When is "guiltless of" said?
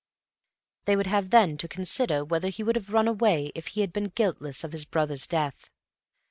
4.05-4.71